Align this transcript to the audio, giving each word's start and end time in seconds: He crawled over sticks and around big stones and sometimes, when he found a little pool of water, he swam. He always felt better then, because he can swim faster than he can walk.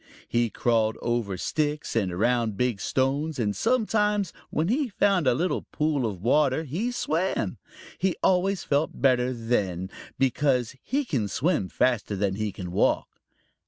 He 0.27 0.49
crawled 0.49 0.97
over 1.03 1.37
sticks 1.37 1.95
and 1.95 2.11
around 2.11 2.57
big 2.57 2.79
stones 2.81 3.37
and 3.37 3.55
sometimes, 3.55 4.33
when 4.49 4.67
he 4.67 4.89
found 4.89 5.27
a 5.27 5.35
little 5.35 5.67
pool 5.71 6.07
of 6.07 6.23
water, 6.23 6.63
he 6.63 6.89
swam. 6.91 7.59
He 7.99 8.15
always 8.23 8.63
felt 8.63 8.99
better 8.99 9.31
then, 9.31 9.91
because 10.17 10.75
he 10.81 11.05
can 11.05 11.27
swim 11.27 11.69
faster 11.69 12.15
than 12.15 12.33
he 12.33 12.51
can 12.51 12.71
walk. 12.71 13.09